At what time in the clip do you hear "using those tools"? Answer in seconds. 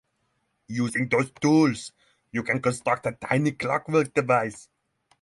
0.67-1.91